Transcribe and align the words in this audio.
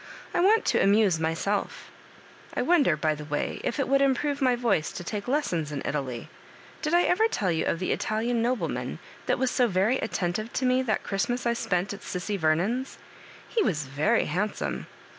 I 0.33 0.39
want 0.39 0.65
to 0.65 0.81
amuse 0.81 1.19
myself 1.19 1.91
I 2.55 2.63
wonder, 2.63 2.97
by 2.97 3.13
the 3.13 3.23
way,, 3.23 3.61
if 3.63 3.79
it 3.79 3.87
would 3.87 4.01
improve 4.01 4.41
my 4.41 4.55
voice 4.55 4.91
to 4.91 5.03
take 5.03 5.27
lessons 5.27 5.71
in 5.71 5.83
Italy. 5.85 6.27
Did 6.81 6.95
I 6.95 7.03
ever 7.03 7.27
tell 7.27 7.51
you 7.51 7.65
of 7.65 7.77
the 7.77 7.91
Italian 7.91 8.41
noble 8.41 8.67
man 8.67 8.97
that 9.27 9.37
was 9.37 9.51
so 9.51 9.69
veiy 9.69 10.01
attentive 10.01 10.51
to 10.53 10.65
me 10.65 10.81
that 10.81 11.03
Christmas 11.03 11.45
I 11.45 11.53
spent 11.53 11.93
at 11.93 12.01
Sissy 12.01 12.39
Yemon's? 12.39 12.97
He 13.47 13.61
was 13.61 13.85
very 13.85 14.25
handsome. 14.25 14.87